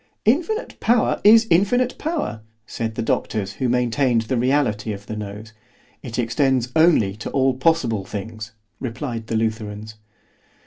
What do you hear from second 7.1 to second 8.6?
to all possible things,